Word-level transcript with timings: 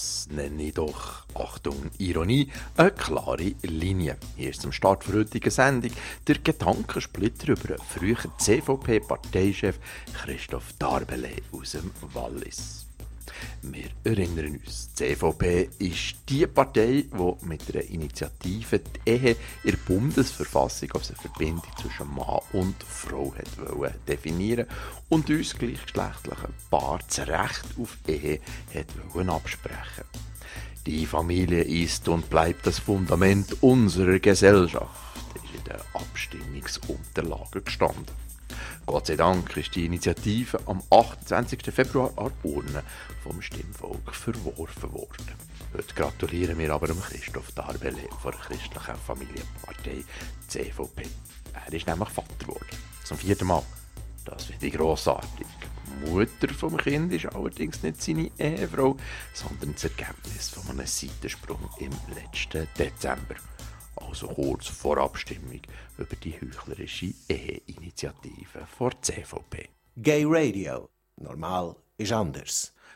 Das 0.00 0.28
nenne 0.30 0.62
ich 0.62 0.72
doch, 0.72 1.26
Achtung, 1.34 1.90
Ironie, 1.98 2.50
eine 2.78 2.90
klare 2.90 3.54
Linie. 3.60 4.16
Hier 4.34 4.48
ist 4.48 4.62
zum 4.62 4.72
Start 4.72 5.06
der 5.06 5.16
heutigen 5.16 5.50
Sendung 5.50 5.90
der 6.26 6.38
Gedankensplitter 6.38 7.48
über 7.48 7.76
den 7.76 7.78
früheren 7.86 8.32
CVP-Parteichef 8.38 9.78
Christoph 10.14 10.72
Darbele 10.78 11.32
aus 11.52 11.72
dem 11.72 11.90
Wallis. 12.14 12.89
Wir 13.72 13.90
erinnern 14.04 14.58
uns, 14.64 14.88
die 14.94 15.14
CVP 15.14 15.68
ist 15.78 16.16
die 16.28 16.46
Partei, 16.46 17.04
die 17.12 17.46
mit 17.46 17.62
einer 17.72 17.84
Initiative 17.84 18.80
die 18.80 19.10
Ehe 19.10 19.36
in 19.62 19.70
der 19.70 19.78
Bundesverfassung 19.86 20.90
als 20.92 21.10
eine 21.10 21.18
Verbindung 21.18 21.70
zwischen 21.80 22.12
Mann 22.14 22.40
und 22.52 22.82
Frau 22.82 23.32
hat 23.34 24.08
definieren 24.08 24.66
und 25.08 25.30
uns 25.30 25.56
gleichgeschlechtlichen 25.56 26.54
Paar 26.70 26.98
das 27.06 27.18
Recht 27.20 27.64
auf 27.78 27.96
Ehe 28.08 28.40
hat 28.74 29.28
absprechen 29.28 30.04
Die 30.86 31.06
Familie 31.06 31.62
ist 31.62 32.08
und 32.08 32.28
bleibt 32.28 32.66
das 32.66 32.80
Fundament 32.80 33.62
unserer 33.62 34.18
Gesellschaft, 34.18 35.16
ist 35.34 35.54
in 35.54 35.64
den 35.64 35.80
Abstimmungsunterlagen 35.94 37.64
gestanden. 37.64 38.29
Gott 38.90 39.06
sei 39.06 39.14
Dank 39.14 39.56
ist 39.56 39.76
die 39.76 39.84
Initiative 39.84 40.58
am 40.66 40.82
28. 40.90 41.72
Februar 41.72 42.10
an 42.16 42.32
Urne 42.42 42.82
vom 43.22 43.40
Stimmvolk 43.40 44.12
verworfen 44.12 44.92
worden. 44.92 45.28
Heute 45.72 45.94
gratulieren 45.94 46.58
wir 46.58 46.74
aber 46.74 46.88
Christoph 46.88 47.52
Darbele 47.52 48.08
von 48.20 48.32
der 48.32 48.40
christlichen 48.40 48.96
Familienpartei 48.96 50.02
CVP. 50.48 51.06
Er 51.54 51.72
ist 51.72 51.86
nämlich 51.86 52.08
Vater 52.08 52.34
geworden. 52.40 52.66
Zum 53.04 53.16
vierten 53.16 53.46
Mal. 53.46 53.62
Das 54.24 54.46
finde 54.46 54.66
ich 54.66 54.72
grossartig. 54.72 55.46
Die 55.86 56.10
Mutter 56.10 56.48
vom 56.52 56.76
Kind 56.76 57.12
ist 57.12 57.26
allerdings 57.26 57.84
nicht 57.84 58.02
seine 58.02 58.28
Ehefrau, 58.40 58.96
sondern 59.32 59.72
das 59.72 59.84
Ergebnis 59.84 60.48
von 60.48 60.68
einem 60.68 60.88
Seitensprung 60.88 61.60
im 61.78 61.92
letzten 62.12 62.66
Dezember 62.76 63.36
also 64.10 64.26
kurz 64.26 64.66
vor 64.66 64.98
Abstimmung 64.98 65.60
über 65.96 66.16
die 66.16 66.32
heuchlerische 66.32 67.14
Eheinitiative 67.28 68.66
vor 68.76 68.90
CVP. 69.00 69.68
Gay 69.96 70.24
Radio. 70.26 70.88
Normal 71.16 71.76
ist 71.96 72.10
anders. 72.12 72.74